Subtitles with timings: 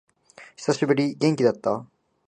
[0.55, 1.13] 久しぶり。
[1.13, 1.85] 元気だった？